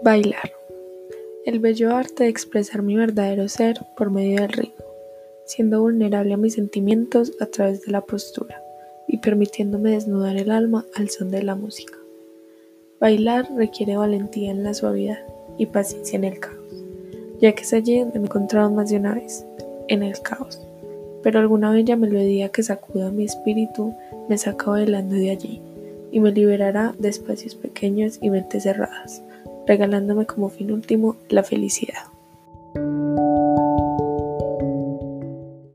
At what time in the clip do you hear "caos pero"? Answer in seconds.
20.20-21.40